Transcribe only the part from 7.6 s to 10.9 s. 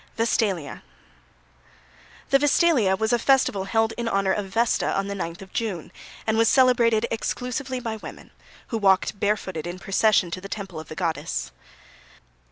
by women, who walked barefooted in procession to the temple of